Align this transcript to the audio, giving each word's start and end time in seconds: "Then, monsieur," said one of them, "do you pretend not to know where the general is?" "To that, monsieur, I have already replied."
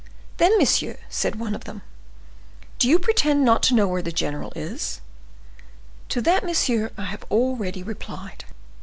"Then, 0.37 0.57
monsieur," 0.57 0.97
said 1.09 1.35
one 1.35 1.53
of 1.53 1.65
them, 1.65 1.83
"do 2.79 2.89
you 2.89 2.97
pretend 2.97 3.45
not 3.45 3.61
to 3.61 3.75
know 3.75 3.87
where 3.87 4.01
the 4.01 4.11
general 4.11 4.51
is?" 4.55 4.99
"To 6.09 6.21
that, 6.23 6.43
monsieur, 6.43 6.89
I 6.97 7.03
have 7.03 7.23
already 7.29 7.83
replied." 7.83 8.45